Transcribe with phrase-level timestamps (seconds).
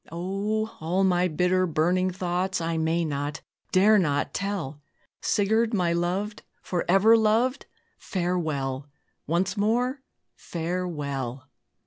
[0.11, 0.65] O!
[0.79, 4.81] all my bitter, burning thoughts I may not, dare not tell!
[5.21, 7.67] Sigurd, my loved forever loved!
[7.99, 8.87] Farewell!
[9.27, 10.01] once more,
[10.35, 11.51] farewell!"